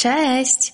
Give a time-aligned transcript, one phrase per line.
[0.00, 0.72] Cześć!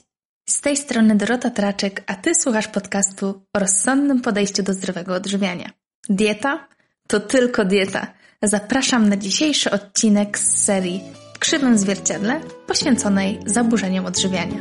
[0.49, 5.71] Z tej strony Dorota Traczek, a Ty słuchasz podcastu o rozsądnym podejściu do zdrowego odżywiania.
[6.09, 6.69] Dieta?
[7.09, 8.07] To tylko dieta.
[8.43, 11.03] Zapraszam na dzisiejszy odcinek z serii
[11.35, 14.59] w krzywym zwierciadle poświęconej zaburzeniom odżywiania.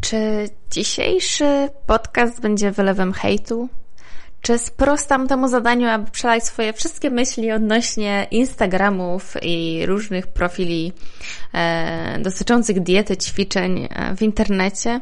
[0.00, 3.68] Czy dzisiejszy podcast będzie wylewem hejtu?
[4.42, 10.92] Czy sprostam temu zadaniu, aby przelać swoje wszystkie myśli odnośnie Instagramów i różnych profili
[11.54, 15.00] e, dotyczących diety, ćwiczeń e, w internecie?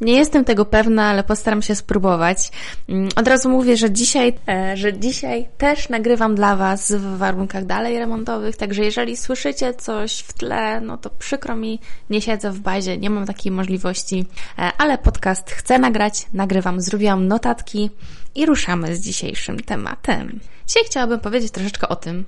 [0.00, 2.50] Nie jestem tego pewna, ale postaram się spróbować.
[2.88, 7.64] Mm, od razu mówię, że dzisiaj, e, że dzisiaj też nagrywam dla Was w warunkach
[7.64, 11.80] dalej remontowych, także jeżeli słyszycie coś w tle, no to przykro mi,
[12.10, 14.26] nie siedzę w bazie, nie mam takiej możliwości,
[14.58, 17.90] e, ale podcast chcę nagrać, nagrywam, zrobiłam notatki
[18.34, 20.40] i ruszamy z dzisiejszym tematem.
[20.68, 22.24] Dzisiaj chciałabym powiedzieć troszeczkę o tym,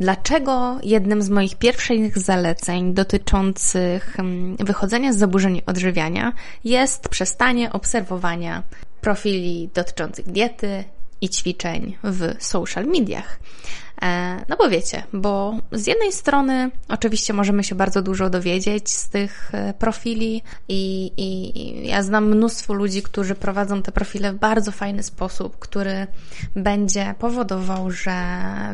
[0.00, 6.32] dlaczego jednym z moich pierwszych zaleceń dotyczących mm, wychodzenia z zaburzeń odżywiania
[6.64, 8.62] jest przestanie obserwowania
[9.00, 10.84] profili dotyczących diety
[11.20, 13.38] i ćwiczeń w social mediach.
[14.02, 19.08] E, no bo wiecie, bo z jednej strony oczywiście możemy się bardzo dużo dowiedzieć z
[19.08, 24.72] tych e, profili i, i, ja znam mnóstwo ludzi, którzy prowadzą te profile w bardzo
[24.72, 26.06] fajny sposób, który
[26.56, 28.14] będzie powodował, że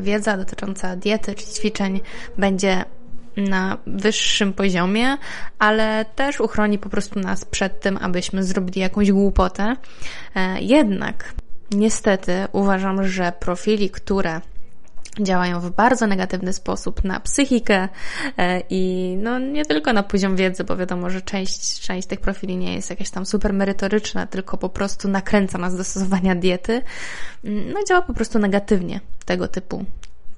[0.03, 2.01] wiedza dotycząca diety czy ćwiczeń
[2.39, 2.85] będzie
[3.37, 5.17] na wyższym poziomie,
[5.59, 9.77] ale też uchroni po prostu nas przed tym, abyśmy zrobili jakąś głupotę.
[10.35, 11.35] E, jednak
[11.71, 14.41] niestety uważam, że profili, które
[15.23, 17.89] działają w bardzo negatywny sposób na psychikę
[18.39, 22.57] e, i no nie tylko na poziom wiedzy, bo wiadomo, że część, część tych profili
[22.57, 26.83] nie jest jakaś tam super merytoryczna, tylko po prostu nakręca nas do stosowania diety,
[27.45, 29.85] mm, no działa po prostu negatywnie tego typu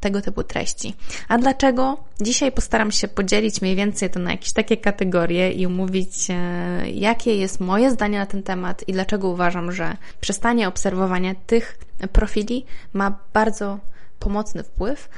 [0.03, 0.95] tego typu treści.
[1.29, 1.97] A dlaczego?
[2.21, 7.37] Dzisiaj postaram się podzielić mniej więcej to na jakieś takie kategorie i umówić, e, jakie
[7.37, 11.79] jest moje zdanie na ten temat i dlaczego uważam, że przestanie obserwowania tych
[12.13, 13.79] profili ma bardzo
[14.23, 15.09] pomocny wpływ.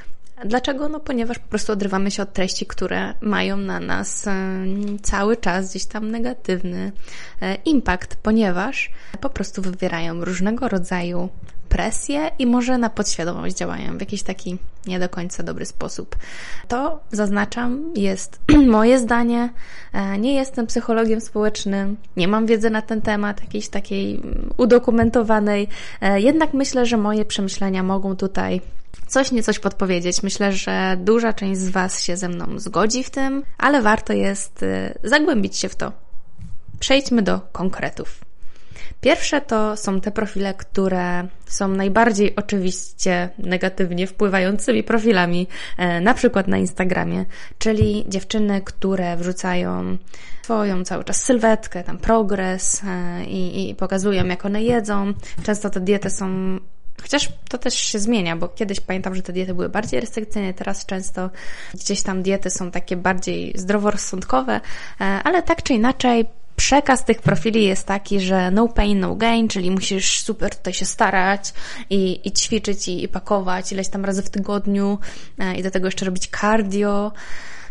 [0.45, 0.89] Dlaczego?
[0.89, 4.33] No ponieważ po prostu odrywamy się od treści, które mają na nas e,
[5.01, 6.91] cały czas gdzieś tam negatywny
[7.41, 11.29] e, impact, ponieważ po prostu wywierają różnego rodzaju
[11.69, 14.57] presję i może na podświadomość działają w jakiś taki
[14.87, 16.15] nie do końca dobry sposób.
[16.67, 18.39] To zaznaczam, jest
[18.77, 19.49] moje zdanie.
[19.93, 24.21] E, nie jestem psychologiem społecznym, nie mam wiedzy na ten temat, jakiejś takiej
[24.57, 25.67] udokumentowanej.
[26.15, 28.61] Jednak myślę, że moje przemyślenia mogą tutaj
[29.07, 30.23] coś nie coś podpowiedzieć.
[30.23, 34.63] Myślę, że duża część z Was się ze mną zgodzi w tym, ale warto jest
[34.63, 35.91] y, zagłębić się w to.
[36.79, 38.25] Przejdźmy do konkretów.
[39.01, 46.47] Pierwsze to są te profile, które są najbardziej oczywiście negatywnie wpływającymi profilami, e, na przykład
[46.47, 47.25] na Instagramie,
[47.57, 49.97] czyli dziewczyny, które wrzucają
[50.43, 55.13] swoją cały czas sylwetkę, tam progres e, i, i pokazują, jak one jedzą.
[55.43, 56.57] Często te diety są
[57.01, 60.85] Chociaż to też się zmienia, bo kiedyś pamiętam, że te diety były bardziej restrykcyjne, teraz
[60.85, 61.29] często
[61.73, 64.61] gdzieś tam diety są takie bardziej zdroworozsądkowe,
[65.01, 66.25] e, ale tak czy inaczej
[66.55, 70.85] przekaz tych profili jest taki, że no pain, no gain, czyli musisz super tutaj się
[70.85, 71.53] starać
[71.89, 74.99] i, i ćwiczyć i, i pakować ileś tam razy w tygodniu
[75.39, 77.11] e, i do tego jeszcze robić cardio,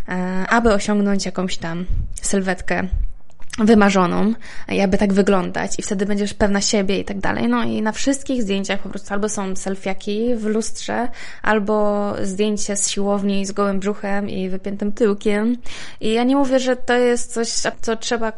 [0.09, 1.87] e, aby osiągnąć jakąś tam
[2.23, 2.89] sylwetkę
[3.59, 4.35] wymarzoną,
[4.69, 7.49] jakby tak wyglądać i wtedy będziesz pewna siebie i tak dalej.
[7.49, 11.09] No i na wszystkich zdjęciach po prostu albo są selfiaki w lustrze,
[11.43, 15.57] albo zdjęcie z siłowni z gołym brzuchem i wypiętym tyłkiem.
[16.01, 17.49] I ja nie mówię, że to jest coś,
[17.81, 18.33] co trzeba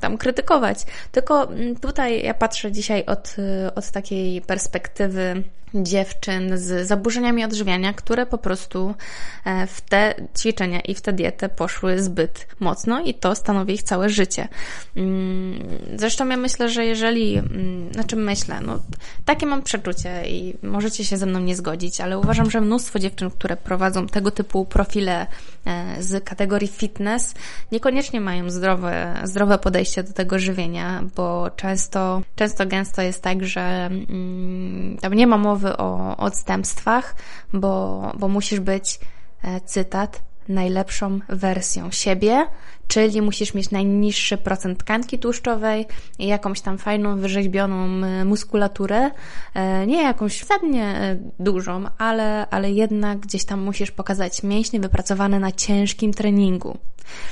[0.00, 0.78] tam krytykować,
[1.12, 1.48] tylko
[1.80, 3.36] tutaj ja patrzę dzisiaj od,
[3.74, 5.42] od takiej perspektywy
[5.74, 8.94] dziewczyn z zaburzeniami odżywiania, które po prostu
[9.44, 13.82] e, w te ćwiczenia i w tę dietę poszły zbyt mocno i to stanowi ich
[13.82, 14.48] całe życie.
[14.96, 15.58] Mm,
[15.96, 18.78] zresztą ja myślę, że jeżeli, mm, znaczy myślę, no
[19.24, 23.30] takie mam przeczucie i możecie się ze mną nie zgodzić, ale uważam, że mnóstwo dziewczyn,
[23.30, 25.26] które prowadzą tego typu profile
[25.66, 27.34] e, z kategorii fitness,
[27.72, 33.60] niekoniecznie mają zdrowe, zdrowe podejście do tego żywienia, bo często, często gęsto jest tak, że
[33.86, 37.14] mm, tam nie ma mowy o odstępstwach,
[37.52, 39.00] bo, bo musisz być,
[39.42, 42.46] e, cytat, najlepszą wersją siebie,
[42.88, 45.86] czyli musisz mieć najniższy procent tkanki tłuszczowej
[46.18, 47.88] i jakąś tam fajną, wyrzeźbioną
[48.24, 49.10] muskulaturę,
[49.54, 55.40] e, nie jakąś wsadnie e, dużą, ale, ale jednak gdzieś tam musisz pokazać mięśnie wypracowane
[55.40, 56.78] na ciężkim treningu.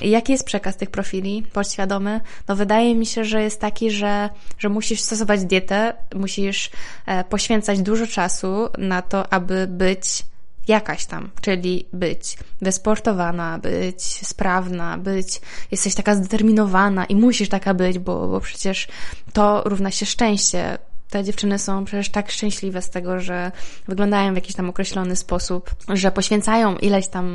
[0.00, 2.20] Jaki jest przekaz tych profili podświadomy?
[2.48, 6.70] No wydaje mi się, że jest taki, że, że musisz stosować dietę, musisz
[7.06, 10.24] e, poświęcać dużo czasu na to, aby być
[10.68, 17.98] jakaś tam, czyli być wysportowana, być sprawna, być, jesteś taka zdeterminowana i musisz taka być,
[17.98, 18.88] bo, bo przecież
[19.32, 20.78] to równa się szczęście
[21.12, 23.52] te dziewczyny są przecież tak szczęśliwe z tego, że
[23.88, 27.26] wyglądają w jakiś tam określony sposób, że poświęcają ileś tam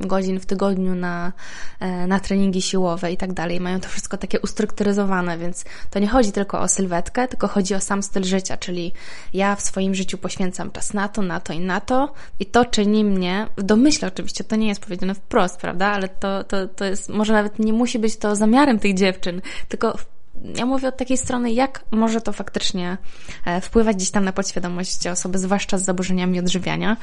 [0.00, 1.32] godzin w tygodniu na,
[1.80, 3.60] e, na treningi siłowe i tak dalej.
[3.60, 7.80] Mają to wszystko takie ustrukturyzowane, więc to nie chodzi tylko o sylwetkę, tylko chodzi o
[7.80, 8.92] sam styl życia, czyli
[9.34, 12.64] ja w swoim życiu poświęcam czas na to, na to i na to i to
[12.64, 16.84] czyni mnie, w domyśle oczywiście, to nie jest powiedziane wprost, prawda, ale to, to, to
[16.84, 20.13] jest, może nawet nie musi być to zamiarem tych dziewczyn, tylko w
[20.56, 22.98] ja mówię od takiej strony, jak może to faktycznie
[23.44, 26.96] e, wpływać gdzieś tam na podświadomość osoby, zwłaszcza z zaburzeniami odżywiania,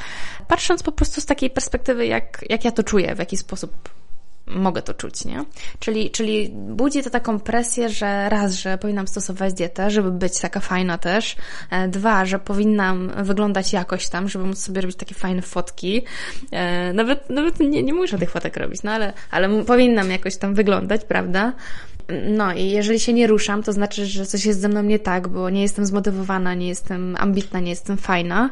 [0.47, 3.89] patrząc po prostu z takiej perspektywy, jak, jak ja to czuję, w jaki sposób
[4.47, 5.45] mogę to czuć, nie?
[5.79, 10.59] Czyli, czyli budzi to taką presję, że raz, że powinnam stosować dietę, żeby być taka
[10.59, 11.35] fajna też,
[11.69, 16.01] e, dwa, że powinnam wyglądać jakoś tam, żeby móc sobie robić takie fajne fotki,
[16.51, 20.55] e, nawet, nawet nie, nie muszę tych fotek robić, no ale, ale powinnam jakoś tam
[20.55, 21.53] wyglądać, prawda?
[22.29, 25.27] No i jeżeli się nie ruszam, to znaczy, że coś jest ze mną nie tak,
[25.27, 28.49] bo nie jestem zmotywowana, nie jestem ambitna, nie jestem fajna.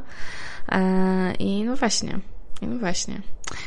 [0.71, 2.19] E, I no właśnie.
[2.61, 3.21] No właśnie.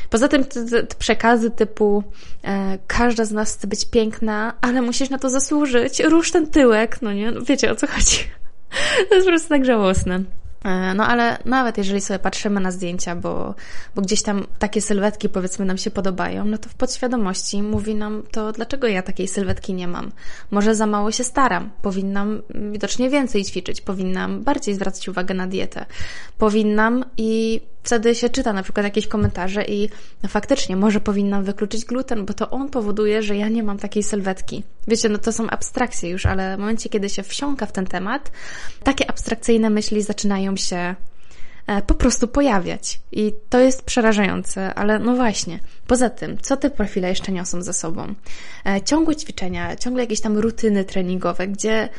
[0.09, 2.03] Poza tym te, te przekazy typu
[2.43, 7.01] e, każda z nas chce być piękna, ale musisz na to zasłużyć, rusz ten tyłek,
[7.01, 7.33] no nie?
[7.47, 8.17] Wiecie o co chodzi.
[9.09, 10.23] To jest po prostu tak żałosne.
[10.63, 13.55] E, no ale nawet jeżeli sobie patrzymy na zdjęcia, bo,
[13.95, 18.23] bo gdzieś tam takie sylwetki powiedzmy nam się podobają, no to w podświadomości mówi nam
[18.31, 20.11] to, dlaczego ja takiej sylwetki nie mam.
[20.51, 25.85] Może za mało się staram, powinnam widocznie więcej ćwiczyć, powinnam bardziej zwracać uwagę na dietę,
[26.37, 29.89] powinnam i wtedy się czyta na przykład jakieś komentarze i
[30.23, 34.03] no faktycznie może powinnam wykluczyć gluten, bo to on powoduje, że ja nie mam takiej
[34.03, 34.63] sylwetki.
[34.87, 38.31] Wiecie, no to są abstrakcje już, ale w momencie, kiedy się wsiąka w ten temat,
[38.83, 40.95] takie abstrakcyjne myśli zaczynają się
[41.67, 42.99] e, po prostu pojawiać.
[43.11, 45.59] I to jest przerażające, ale no właśnie.
[45.87, 48.13] Poza tym, co te profile jeszcze niosą ze sobą?
[48.65, 51.89] E, ciągłe ćwiczenia, ciągle jakieś tam rutyny treningowe, gdzie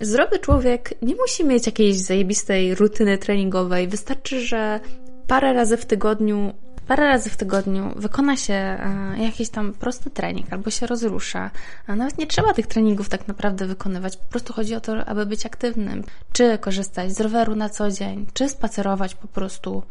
[0.00, 3.88] zdrowy człowiek nie musi mieć jakiejś zajebistej rutyny treningowej.
[3.88, 4.80] Wystarczy, że
[5.26, 6.52] parę razy w tygodniu
[6.86, 11.50] parę razy w tygodniu wykona się e, jakiś tam prosty trening albo się rozrusza.
[11.86, 14.16] A nawet nie trzeba tych treningów tak naprawdę wykonywać.
[14.16, 16.04] Po prostu chodzi o to, aby być aktywnym.
[16.32, 19.82] Czy korzystać z roweru na co dzień, czy spacerować po prostu.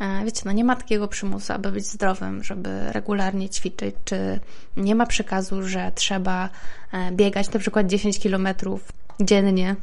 [0.00, 4.40] E, wiecie, no nie ma takiego przymusu, aby być zdrowym, żeby regularnie ćwiczyć, czy
[4.76, 6.48] nie ma przekazu, że trzeba
[6.92, 9.76] e, biegać na przykład 10 kilometrów dziennie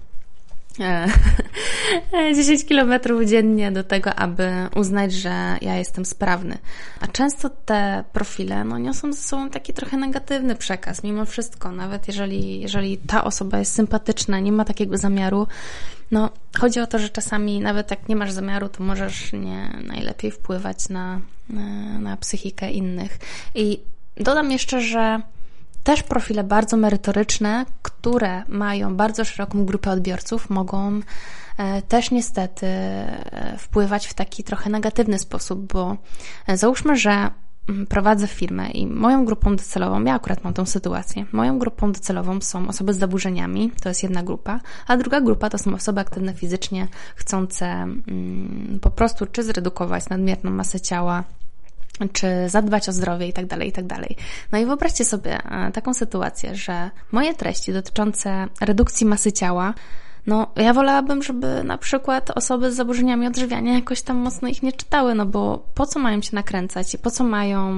[2.36, 6.58] 10 e, kilometrów dziennie do tego, aby uznać, że ja jestem sprawny.
[7.00, 12.08] A często te profile no, niosą ze sobą taki trochę negatywny przekaz, mimo wszystko, nawet
[12.08, 15.48] jeżeli, jeżeli ta osoba jest sympatyczna, nie ma takiego zamiaru,
[16.12, 16.30] no
[16.60, 20.90] chodzi o to, że czasami nawet jak nie masz zamiaru, to możesz nie najlepiej wpływać
[20.90, 21.20] na,
[21.50, 23.20] na, na psychikę innych.
[23.56, 23.80] I
[24.18, 25.22] dodam jeszcze, że
[25.84, 31.00] też profile bardzo merytoryczne, które mają bardzo szeroką grupę odbiorców, mogą
[31.58, 35.98] e, też niestety e, wpływać w taki trochę negatywny sposób, bo
[36.48, 37.30] e, załóżmy, że
[37.70, 42.42] mm, prowadzę firmę i moją grupą docelową, ja akurat mam tą sytuację, moją grupą docelową
[42.42, 46.34] są osoby z zaburzeniami, to jest jedna grupa, a druga grupa to są osoby aktywne
[46.34, 51.24] fizycznie, chcące mm, po prostu czy zredukować nadmierną masę ciała,
[52.14, 54.16] czy zadbać o zdrowie i tak dalej, i tak dalej.
[54.52, 59.74] No i wyobraźcie sobie e, taką sytuację, że moje treści dotyczące redukcji masy ciała
[60.28, 64.74] no, ja wolałabym, żeby na przykład osoby z zaburzeniami odżywiania jakoś tam mocno ich nie
[64.74, 67.74] czytały, no bo po co mają się nakręcać i po co mają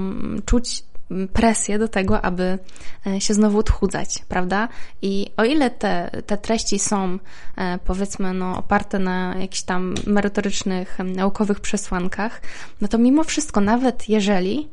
[0.46, 0.84] czuć
[1.34, 2.60] presję do tego, aby
[3.08, 4.68] e, się znowu odchudzać, prawda?
[5.02, 7.20] I o ile te, te treści są,
[7.58, 12.42] e, powiedzmy, no, oparte na jakichś tam merytorycznych, naukowych przesłankach,
[12.82, 14.70] no to mimo wszystko, nawet jeżeli,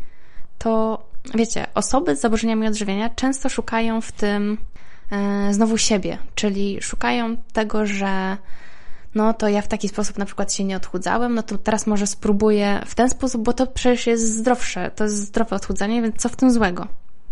[0.59, 1.03] to
[1.35, 4.59] wiecie, osoby z zaburzeniami odżywiania często szukają w tym
[5.11, 8.37] e, znowu siebie, czyli szukają tego, że
[9.15, 12.07] no to ja w taki sposób na przykład się nie odchudzałem, no to teraz może
[12.07, 16.29] spróbuję w ten sposób, bo to przecież jest zdrowsze, to jest zdrowe odchudzanie, więc co
[16.29, 16.87] w tym złego?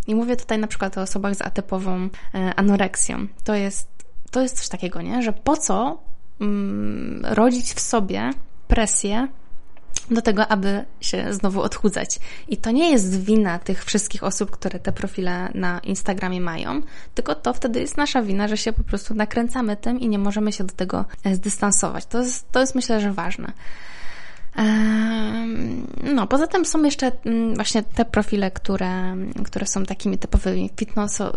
[0.07, 3.27] I mówię tutaj na przykład o osobach z atypową e, anoreksją.
[3.45, 3.89] To jest,
[4.31, 5.23] to jest coś takiego, nie?
[5.23, 5.99] Że po co
[6.41, 8.31] mm, rodzić w sobie
[8.69, 9.29] presję
[10.11, 12.19] do tego, aby się znowu odchudzać.
[12.49, 16.83] I to nie jest wina tych wszystkich osób, które te profile na Instagramie mają,
[17.15, 20.53] tylko to wtedy jest nasza wina, że się po prostu nakręcamy tym i nie możemy
[20.53, 22.07] się do tego e, zdystansować.
[22.07, 23.53] To jest, to jest myślę, że ważne.
[26.15, 30.71] No, poza tym są jeszcze mm, właśnie te profile, które, które są takimi typowymi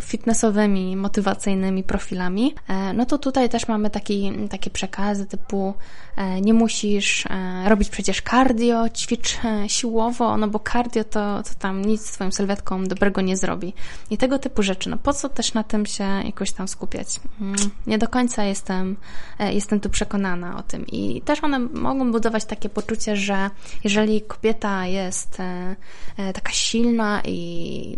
[0.02, 2.56] fitnessowymi, motywacyjnymi profilami.
[2.68, 5.74] E, no to tutaj też mamy taki, takie przekazy typu
[6.16, 11.82] e, nie musisz e, robić przecież cardio, ćwicz siłowo, no bo cardio to, to tam
[11.82, 13.74] nic z twoją sylwetką dobrego nie zrobi.
[14.10, 14.90] I tego typu rzeczy.
[14.90, 17.20] No po co też na tym się jakoś tam skupiać?
[17.42, 17.56] Mm,
[17.88, 18.96] nie do końca jestem,
[19.40, 20.88] jestem tu przekonana o tym.
[20.88, 23.50] I też one mogą budować takie poczucie że
[23.84, 25.76] jeżeli kobieta jest e,
[26.18, 27.98] e, taka silna i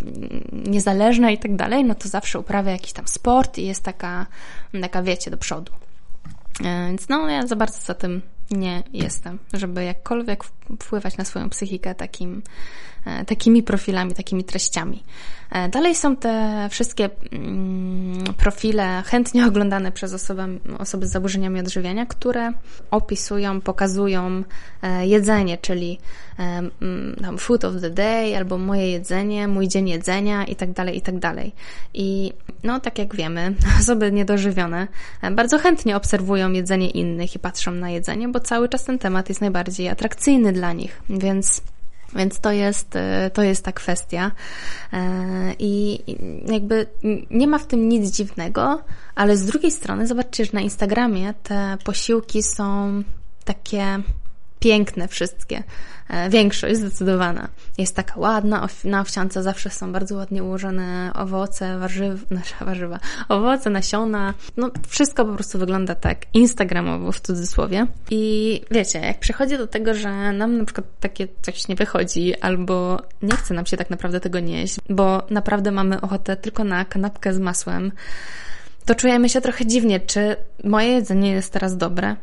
[0.51, 4.25] niezależna i tak dalej, no to zawsze uprawia jakiś tam sport i jest taka,
[4.81, 5.71] taka wiecie, do przodu.
[6.63, 8.21] E, więc no, ja za bardzo za tym
[8.51, 10.43] nie jestem, żeby jakkolwiek
[10.79, 12.41] wpływać na swoją psychikę takim,
[13.25, 15.03] takimi profilami, takimi treściami.
[15.51, 20.43] E, dalej są te wszystkie mm, profile chętnie oglądane przez osoby,
[20.79, 22.53] osoby z zaburzeniami odżywiania, które
[22.91, 24.43] opisują, pokazują
[24.81, 26.00] e, jedzenie, czyli
[26.39, 26.43] e,
[26.81, 30.98] mm, tam food of the day, albo moje jedzenie, mój dzień jedzenia i tak dalej,
[30.98, 31.51] i tak dalej.
[31.93, 34.88] I no, tak jak wiemy, osoby niedożywione
[35.31, 39.41] bardzo chętnie obserwują jedzenie innych i patrzą na jedzenie, bo cały czas ten temat jest
[39.41, 41.62] najbardziej atrakcyjny dla nich, więc
[42.15, 44.31] więc to jest, e, to jest ta kwestia.
[44.93, 46.00] E, I
[46.47, 46.88] jakby
[47.31, 48.83] nie ma w tym nic dziwnego,
[49.15, 53.03] ale z drugiej strony zobaczcie, że na Instagramie te posiłki są
[53.45, 54.01] takie
[54.59, 55.63] piękne wszystkie.
[56.09, 57.47] E, większość zdecydowana.
[57.77, 63.69] Jest taka ładna, na owsiance zawsze są bardzo ładnie ułożone owoce, warzyw, nasza warzywa, owoce,
[63.69, 64.33] nasiona.
[64.57, 67.88] No wszystko po prostu wygląda tak instagramowo w cudzysłowie.
[68.12, 73.01] I wiecie, jak przychodzi do tego, że nam na przykład takie coś nie wychodzi, albo
[73.21, 77.33] nie chce nam się tak naprawdę tego nieść, bo naprawdę mamy ochotę tylko na kanapkę
[77.33, 77.91] z masłem,
[78.85, 82.15] to czujemy się trochę dziwnie, czy moje jedzenie jest teraz dobre,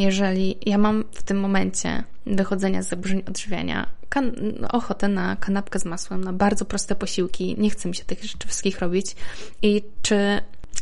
[0.00, 3.86] jeżeli ja mam w tym momencie wychodzenia z zaburzeń odżywiania
[4.70, 8.48] ochotę na kanapkę z masłem, na bardzo proste posiłki, nie chcę mi się tych rzeczy
[8.48, 9.16] wszystkich robić.
[9.62, 10.40] I czy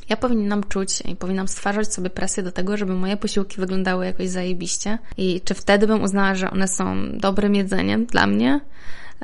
[0.08, 4.28] ja powinnam czuć i powinnam stwarzać sobie presję do tego, żeby moje posiłki wyglądały jakoś
[4.28, 4.98] zajebiście?
[5.16, 8.60] I czy wtedy bym uznała, że one są dobrym jedzeniem dla mnie,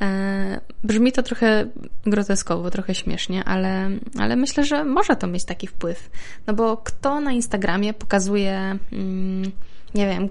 [0.01, 1.67] e, Brzmi to trochę
[2.07, 6.11] groteskowo, trochę śmiesznie, ale, ale myślę, że może to mieć taki wpływ.
[6.47, 9.53] No bo kto na Instagramie pokazuje mm,
[9.95, 10.29] nie wiem,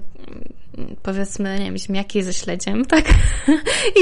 [1.03, 3.05] powiedzmy, nie wiem, ziemniaki ze śledziem, tak?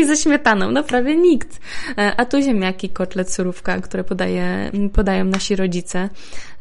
[0.01, 1.59] I ze śmietaną, no prawie nikt.
[1.97, 6.09] E, a tu ziemniaki, kotlet, surówka, które podaje, podają nasi rodzice.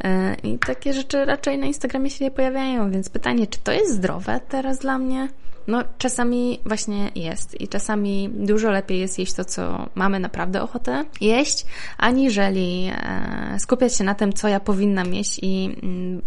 [0.04, 3.94] E, I takie rzeczy raczej na Instagramie się nie pojawiają, więc pytanie, czy to jest
[3.94, 5.28] zdrowe teraz dla mnie?
[5.66, 11.04] No, czasami właśnie jest i czasami dużo lepiej jest jeść to, co mamy naprawdę ochotę
[11.20, 11.66] jeść,
[11.98, 16.22] aniżeli e, skupiać się na tym, co ja powinnam jeść i mm,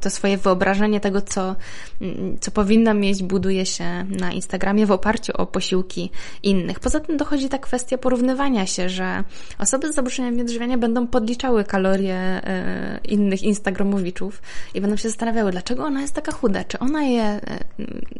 [0.00, 1.56] to swoje wyobrażenie tego, co,
[2.00, 6.10] mm, co powinnam jeść, buduje się na Instagramie w oparciu o posiłki
[6.42, 6.80] innych.
[6.80, 9.24] Poza tym dochodzi ta kwestia porównywania się, że
[9.58, 14.42] osoby z zaburzeniami odżywiania będą podliczały kalorie e, innych instagramowiczów
[14.74, 17.40] i będą się zastanawiały, dlaczego ona jest taka chuda, czy ona je, e,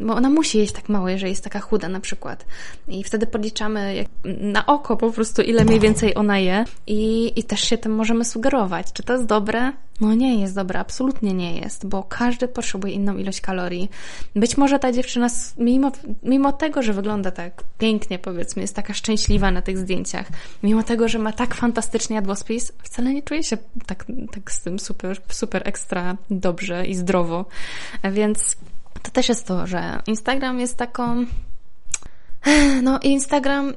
[0.00, 2.44] bo ona musi jeść tak mało, jeżeli jest taka chuda na przykład.
[2.88, 7.44] I wtedy podliczamy jak, na oko po prostu, ile mniej więcej ona je i, i
[7.44, 8.92] też się tym możemy sugerować.
[8.92, 9.72] Czy to jest dobre?
[10.00, 13.90] No nie jest dobre, absolutnie nie jest, bo każdy potrzebuje inną ilość kalorii.
[14.36, 19.50] Być może ta dziewczyna, mimo, mimo tego, że wygląda tak pięknie, powiedzmy, jest taka szczęśliwa
[19.50, 20.26] na tych zdjęciach,
[20.62, 24.78] mimo tego, że ma tak fantastycznie jadłospis, wcale nie czuje się tak, tak z tym
[24.78, 27.44] super, super ekstra dobrze i zdrowo.
[28.12, 28.56] Więc
[29.02, 31.24] to też jest to, że Instagram jest taką.
[32.82, 33.72] No, Instagram,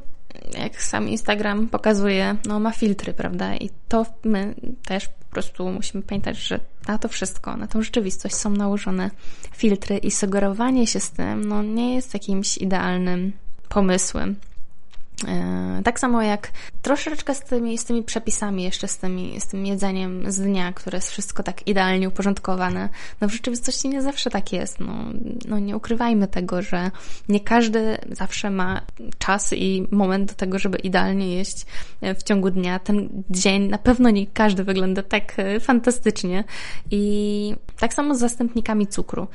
[0.60, 3.56] jak sam Instagram pokazuje, no ma filtry, prawda?
[3.56, 4.56] I to my
[4.86, 9.12] też po prostu musimy pamiętać, że na to wszystko, na tą rzeczywistość są nałożone
[9.52, 13.32] filtry i sugerowanie się z tym, no nie jest jakimś idealnym
[13.70, 14.36] pomysłem.
[15.28, 19.66] E, tak samo jak troszeczkę z tymi, z tymi przepisami, jeszcze z, tymi, z tym
[19.66, 22.90] jedzeniem z dnia, które jest wszystko tak idealnie uporządkowane.
[23.22, 24.80] No w rzeczywistości nie zawsze tak jest.
[24.80, 24.94] No,
[25.48, 26.92] no nie ukrywajmy tego, że
[27.30, 28.82] nie każdy zawsze ma
[29.18, 31.66] czas i moment do tego, żeby idealnie jeść
[32.02, 32.80] e, w ciągu dnia.
[32.80, 36.44] Ten dzień na pewno nie każdy wygląda tak e, fantastycznie.
[36.92, 39.28] I tak samo z zastępnikami cukru.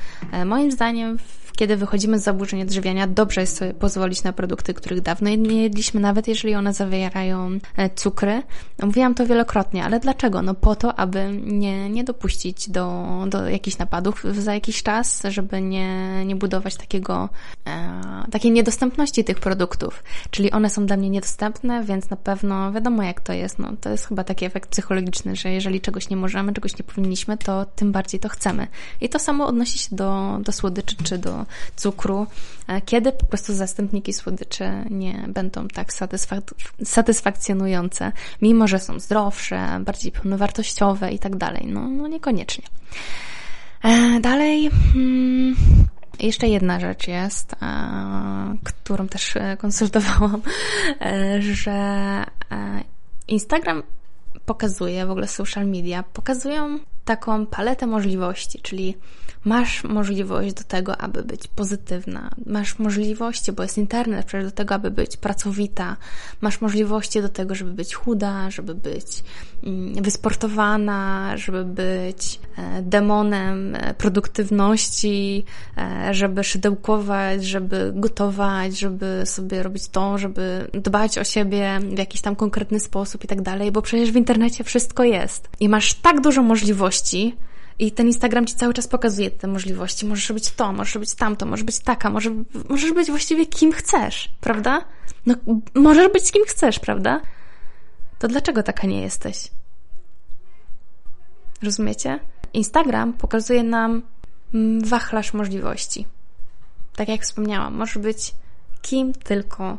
[0.47, 1.19] Moim zdaniem
[1.61, 6.01] kiedy wychodzimy z zaburzeń odżywiania, dobrze jest sobie pozwolić na produkty, których dawno nie jedliśmy,
[6.01, 8.43] nawet jeżeli one zawierają e, cukry.
[8.83, 10.43] Mówiłam to wielokrotnie, ale dlaczego?
[10.43, 15.63] No po to, aby nie, nie dopuścić do, do jakichś napadów za jakiś czas, żeby
[15.63, 17.29] nie, nie budować takiego,
[17.67, 18.01] e,
[18.31, 20.05] takiej niedostępności tych produktów.
[20.31, 23.59] Czyli one są dla mnie niedostępne, więc na pewno wiadomo jak to jest.
[23.59, 27.37] No, to jest chyba taki efekt psychologiczny, że jeżeli czegoś nie możemy, czegoś nie powinniśmy,
[27.37, 28.67] to tym bardziej to chcemy.
[29.01, 31.47] I to samo odnosi się do, do słodyczy czy do
[31.77, 32.27] cukru,
[32.69, 36.41] e, kiedy po prostu zastępniki słodyczy nie będą tak satysfak
[36.85, 41.67] satysfakcjonujące, mimo że są zdrowsze, bardziej pełnowartościowe i tak dalej.
[41.67, 42.65] No, no niekoniecznie.
[43.83, 44.71] E, dalej.
[44.93, 45.57] Hmm,
[46.21, 47.57] jeszcze jedna rzecz jest, e,
[48.65, 50.43] którą też konsultowałam,
[51.41, 52.25] że
[53.29, 53.83] Instagram
[54.47, 58.97] pokazuje, w ogóle social media pokazują taką paletę możliwości, czyli
[59.45, 64.75] masz możliwość do tego, aby być pozytywna, masz możliwości, bo jest internet, przecież do tego,
[64.75, 65.97] aby być pracowita,
[66.41, 69.25] masz możliwości do tego, żeby być chuda, żeby być
[69.65, 75.45] mm, wysportowana, żeby być e, demonem e, produktywności,
[75.79, 82.21] e, żeby szydełkować, żeby gotować, żeby sobie robić to, żeby dbać o siebie w jakiś
[82.21, 85.49] tam konkretny sposób i tak dalej, bo przecież w internecie wszystko jest.
[85.61, 87.37] I masz tak dużo możliwości,
[87.81, 90.07] i ten Instagram ci cały czas pokazuje te możliwości.
[90.07, 92.31] Możesz robić to, możesz robić tamto, możesz być taka, może,
[92.69, 94.85] możesz być właściwie kim chcesz, prawda?
[95.27, 95.35] No,
[95.75, 97.21] możesz być kim chcesz, prawda?
[98.19, 99.49] To dlaczego taka nie jesteś?
[101.63, 102.21] Rozumiecie?
[102.53, 104.03] Instagram pokazuje nam
[104.55, 106.07] mm, wachlarz możliwości.
[106.97, 108.35] Tak jak wspomniałam, możesz być
[108.83, 109.79] kim tylko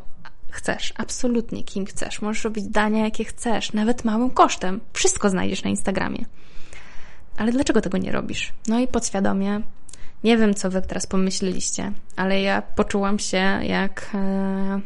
[0.50, 2.22] chcesz, absolutnie kim chcesz.
[2.22, 4.80] Możesz robić dania, jakie chcesz, nawet małym kosztem.
[4.94, 6.26] Wszystko znajdziesz na Instagramie
[7.42, 8.54] ale dlaczego tego nie robisz?
[8.68, 9.62] No i podświadomie,
[10.24, 14.10] nie wiem, co wy teraz pomyśleliście, ale ja poczułam się jak.
[14.14, 14.80] E...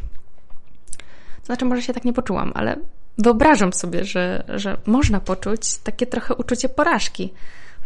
[1.43, 2.75] Znaczy, może się tak nie poczułam, ale
[3.17, 7.33] wyobrażam sobie, że, że można poczuć takie trochę uczucie porażki.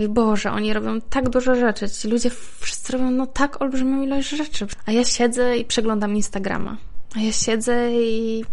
[0.09, 4.67] Boże, oni robią tak dużo rzeczy, ci ludzie wszyscy robią no tak olbrzymią ilość rzeczy.
[4.85, 6.77] A ja siedzę i przeglądam Instagrama.
[7.15, 8.45] A ja siedzę i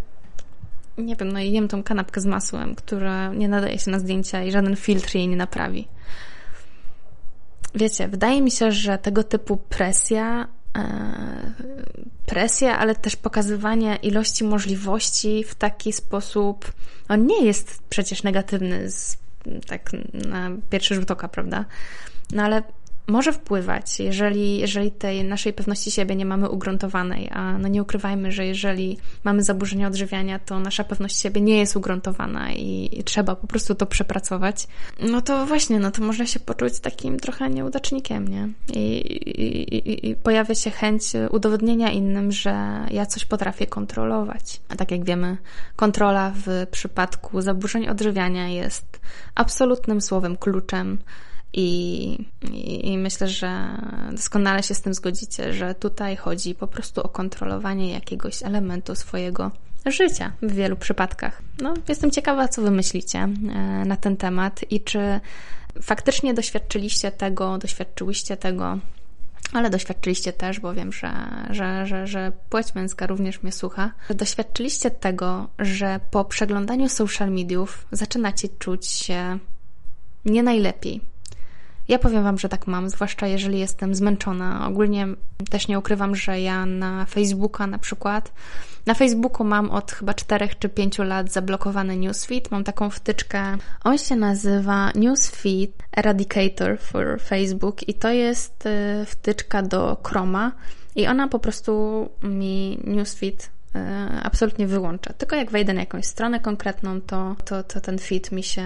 [0.99, 4.43] nie wiem, no i jem tą kanapkę z masłem, która nie nadaje się na zdjęcia
[4.43, 5.88] i żaden filtr jej nie naprawi.
[7.75, 10.49] Wiecie, wydaje mi się, że tego typu presja,
[10.79, 11.53] e,
[12.26, 16.73] presja, ale też pokazywanie ilości możliwości w taki sposób,
[17.09, 19.19] on nie jest przecież negatywny z,
[19.67, 21.65] tak na pierwszy rzut oka, prawda?
[22.33, 22.62] No ale
[23.06, 28.32] może wpływać, jeżeli, jeżeli tej naszej pewności siebie nie mamy ugruntowanej, a no nie ukrywajmy,
[28.32, 33.36] że jeżeli mamy zaburzenia odżywiania, to nasza pewność siebie nie jest ugruntowana i, i trzeba
[33.36, 34.66] po prostu to przepracować,
[35.00, 38.49] no to właśnie, no to można się poczuć takim trochę nieudacznikiem, nie?
[38.75, 38.99] I,
[39.76, 44.60] i, i pojawia się chęć udowodnienia innym, że ja coś potrafię kontrolować.
[44.69, 45.36] A tak jak wiemy,
[45.76, 49.00] kontrola w przypadku zaburzeń odżywiania jest
[49.34, 50.99] absolutnym słowem kluczem
[51.52, 52.19] i,
[52.52, 53.69] i, I, myślę, że
[54.13, 59.50] doskonale się z tym zgodzicie, że tutaj chodzi po prostu o kontrolowanie jakiegoś elementu swojego
[59.87, 61.43] życia w wielu przypadkach.
[61.61, 63.28] No, jestem ciekawa, co wy myślicie e,
[63.87, 65.21] na ten temat i czy
[65.82, 68.78] faktycznie doświadczyliście tego, doświadczyłyście tego,
[69.52, 71.13] ale doświadczyliście też, bo wiem, że,
[71.50, 77.87] że, że, że płeć męska również mnie słucha, doświadczyliście tego, że po przeglądaniu social mediów
[77.93, 79.39] zaczynacie czuć się
[80.25, 81.00] nie najlepiej
[81.88, 84.68] ja powiem Wam, że tak mam, zwłaszcza jeżeli jestem zmęczona.
[84.68, 85.06] Ogólnie
[85.50, 88.32] też nie ukrywam, że ja na Facebooka na przykład,
[88.86, 92.50] na Facebooku mam od chyba 4 czy 5 lat zablokowany newsfeed.
[92.50, 99.62] Mam taką wtyczkę, on się nazywa Newsfeed Eradicator for Facebook i to jest y, wtyczka
[99.62, 100.52] do Chroma
[100.96, 103.55] i ona po prostu mi newsfeed
[104.23, 105.15] absolutnie wyłączę.
[105.19, 108.65] Tylko jak wejdę na jakąś stronę konkretną, to, to, to ten feed mi się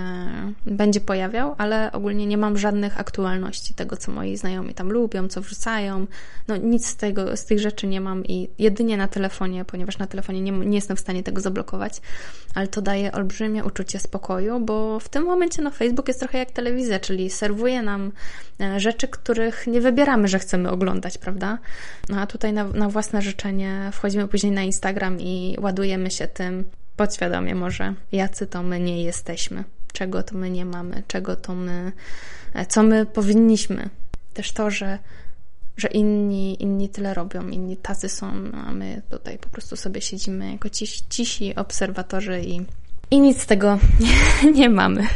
[0.67, 5.41] będzie pojawiał, ale ogólnie nie mam żadnych aktualności tego, co moi znajomi tam lubią, co
[5.41, 6.07] wrzucają.
[6.49, 10.07] No nic z, tego, z tych rzeczy nie mam i jedynie na telefonie, ponieważ na
[10.07, 12.01] telefonie nie, nie jestem w stanie tego zablokować,
[12.55, 16.51] ale to daje olbrzymie uczucie spokoju, bo w tym momencie no, Facebook jest trochę jak
[16.51, 18.13] telewizja, czyli serwuje nam
[18.61, 21.59] e, rzeczy, których nie wybieramy, że chcemy oglądać, prawda?
[22.09, 26.65] No a tutaj na, na własne życzenie wchodzimy później na Instagram, I ładujemy się tym
[26.97, 31.93] podświadomie może, jacy to my nie jesteśmy, czego to my nie mamy, czego to my,
[32.55, 33.91] e, co my powinniśmy.
[34.35, 34.99] Też to, że,
[35.77, 38.27] że inni, inni tyle robią, inni tacy są,
[38.67, 42.61] a my tutaj po prostu sobie siedzimy jako cisi, cisi obserwatorzy i,
[43.11, 43.79] i nic z tego
[44.45, 45.07] nie, nie mamy.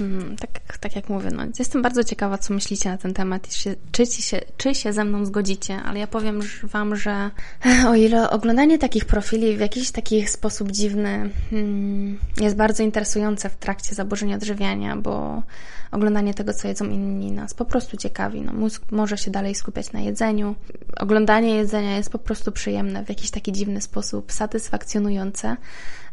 [0.00, 3.48] Hmm, tak, tak jak mówię, no, jestem bardzo ciekawa, co myślicie na ten temat,
[3.92, 7.30] czy, się, czy się ze mną zgodzicie, ale ja powiem Wam, że
[7.90, 13.56] o ile oglądanie takich profili w jakiś taki sposób dziwny hmm, jest bardzo interesujące w
[13.56, 15.42] trakcie zaburzeń odżywiania, bo
[15.90, 18.40] oglądanie tego, co jedzą inni, nas po prostu ciekawi.
[18.40, 20.54] No, mózg może się dalej skupiać na jedzeniu.
[20.96, 25.56] Oglądanie jedzenia jest po prostu przyjemne w jakiś taki dziwny sposób, satysfakcjonujące.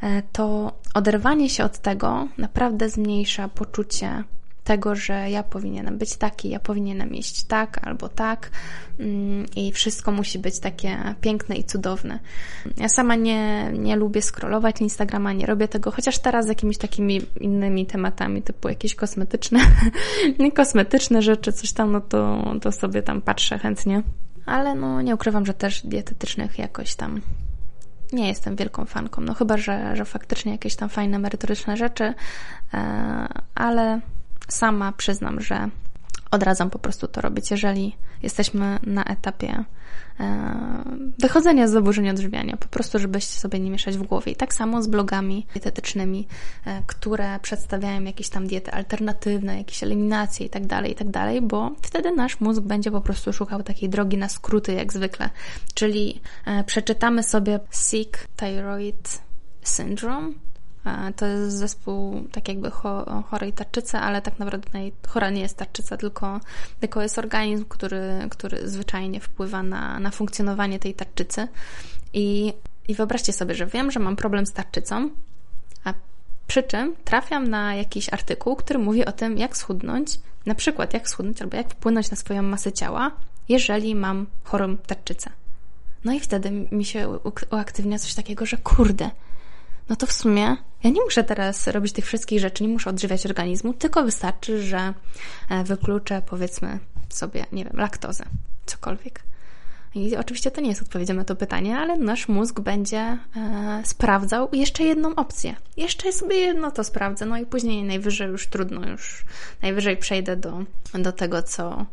[0.03, 4.23] E, to oderwanie się od tego naprawdę zmniejsza poczucie
[4.67, 8.51] tego, że ja powinienem być taki, ja powinienem iść tak albo tak
[8.99, 12.19] mm, i wszystko musi być takie piękne i cudowne.
[12.77, 17.21] Ja sama nie, nie lubię scrollować Instagrama, nie robię tego, chociaż teraz z jakimiś takimi
[17.39, 19.59] innymi tematami, typu jakieś kosmetyczne,
[20.55, 24.03] kosmetyczne rzeczy, coś tam, no to, to sobie tam patrzę chętnie.
[24.45, 27.21] Ale no nie ukrywam, że też dietetycznych jakoś tam
[28.11, 29.21] nie jestem wielką fanką.
[29.21, 32.13] No chyba, że, że faktycznie jakieś tam fajne, merytoryczne rzeczy,
[32.73, 33.99] e, ale
[34.47, 35.69] sama przyznam, że
[36.31, 39.63] odradzam po prostu to robić, jeżeli jesteśmy na etapie
[40.19, 40.83] e,
[41.19, 44.31] wychodzenia z zaburzeń odżywiania, po prostu, żebyście sobie nie mieszać w głowie.
[44.31, 46.27] I tak samo z blogami dietetycznymi,
[46.65, 51.41] e, które przedstawiają jakieś tam diety alternatywne, jakieś eliminacje i tak dalej, i tak dalej,
[51.41, 55.29] bo wtedy nasz mózg będzie po prostu szukał takiej drogi na skróty, jak zwykle.
[55.73, 59.21] Czyli e, przeczytamy sobie Sick Thyroid
[59.61, 60.33] Syndrome,
[61.15, 62.71] to jest zespół tak jakby
[63.29, 66.39] chorej tarczycy, ale tak naprawdę chora nie jest tarczyca, tylko,
[66.79, 71.47] tylko jest organizm, który, który zwyczajnie wpływa na, na funkcjonowanie tej tarczycy.
[72.13, 72.53] I,
[72.87, 75.09] I wyobraźcie sobie, że wiem, że mam problem z tarczycą,
[75.83, 75.93] a
[76.47, 81.09] przy czym trafiam na jakiś artykuł, który mówi o tym, jak schudnąć, na przykład jak
[81.09, 83.11] schudnąć albo jak wpłynąć na swoją masę ciała,
[83.49, 85.29] jeżeli mam chorą tarczycę.
[86.03, 87.19] No i wtedy mi się
[87.51, 89.09] uaktywnia coś takiego, że kurde,
[89.89, 93.25] no to w sumie ja nie muszę teraz robić tych wszystkich rzeczy, nie muszę odżywiać
[93.25, 94.93] organizmu, tylko wystarczy, że
[95.49, 98.23] e, wykluczę powiedzmy sobie, nie wiem, laktozę,
[98.65, 99.23] cokolwiek.
[99.95, 103.17] I oczywiście to nie jest odpowiedzią na to pytanie, ale nasz mózg będzie e,
[103.85, 105.55] sprawdzał jeszcze jedną opcję.
[105.77, 109.25] Jeszcze sobie jedno to sprawdzę, no i później najwyżej już trudno, już
[109.61, 111.85] najwyżej przejdę do, do tego, co,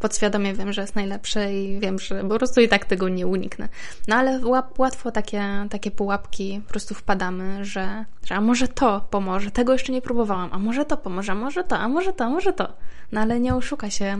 [0.00, 3.68] podświadomie wiem, że jest najlepsze i wiem, że po prostu i tak tego nie uniknę.
[4.08, 4.40] No ale
[4.78, 9.92] łatwo takie, takie pułapki po prostu wpadamy, że, że a może to pomoże, tego jeszcze
[9.92, 12.72] nie próbowałam, a może to pomoże, a może to, a może to, a może to.
[13.12, 14.18] No ale nie oszuka się e,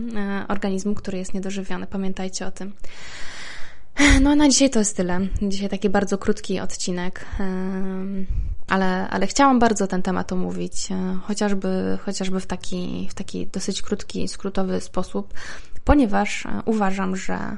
[0.49, 1.87] organizmu, który jest niedożywiony.
[1.87, 2.73] Pamiętajcie o tym.
[4.23, 5.21] No na dzisiaj to jest tyle.
[5.43, 7.25] Dzisiaj taki bardzo krótki odcinek
[8.71, 13.83] ale, ale chciałam bardzo ten temat omówić, e, chociażby, chociażby w taki, w taki dosyć
[13.83, 15.35] krótki, skrótowy sposób,
[15.85, 17.57] ponieważ e, uważam, że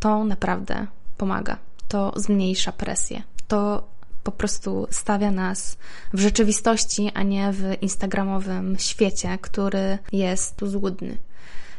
[0.00, 1.56] to naprawdę pomaga.
[1.88, 3.22] To zmniejsza presję.
[3.48, 3.88] To
[4.22, 5.78] po prostu stawia nas
[6.12, 11.16] w rzeczywistości, a nie w instagramowym świecie, który jest tu złudny.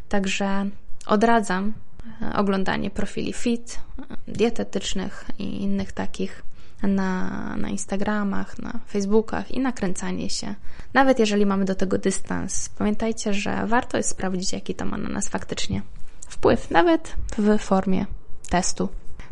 [0.09, 0.69] Także
[1.05, 1.73] odradzam
[2.21, 3.79] e, oglądanie profili fit,
[4.27, 6.43] dietetycznych i innych takich
[6.83, 10.55] na, na Instagramach, na Facebookach i nakręcanie się.
[10.93, 15.09] Nawet jeżeli mamy do tego dystans, pamiętajcie, że warto jest sprawdzić, jaki to ma na
[15.09, 15.81] nas faktycznie
[16.29, 18.05] wpływ, nawet w formie
[18.49, 18.89] testu.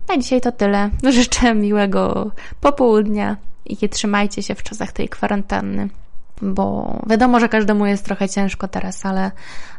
[0.09, 0.89] Na dzisiaj to tyle.
[1.09, 2.31] Życzę miłego
[2.61, 5.89] popołudnia i trzymajcie się w czasach tej kwarantanny,
[6.41, 9.31] bo wiadomo, że każdemu jest trochę ciężko teraz, ale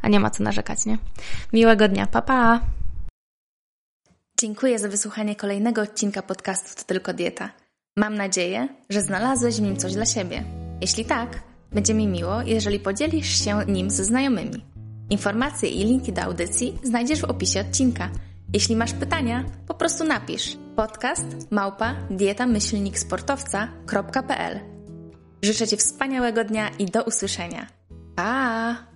[0.03, 0.99] a nie ma co narzekać, nie?
[1.53, 2.61] Miłego dnia, pa pa!
[4.41, 7.51] Dziękuję za wysłuchanie kolejnego odcinka podcastu To Tylko Dieta.
[8.01, 10.45] Mam nadzieję, że znalazłeś w nim coś dla siebie.
[10.81, 14.65] Jeśli tak, będzie mi miło, jeżeli podzielisz się nim ze znajomymi.
[15.11, 18.11] Informacje i linki do audycji znajdziesz w opisie odcinka.
[18.53, 24.61] Jeśli masz pytania, po prostu napisz podcast małpa dietamyślniksportowca.pl
[25.43, 27.67] Życzę Ci wspaniałego dnia i do usłyszenia.
[28.17, 28.90] Pa!